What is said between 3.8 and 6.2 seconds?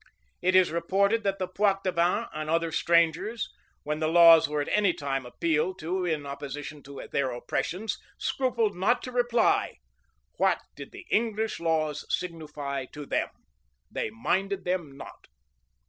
when the laws were at any time appealed to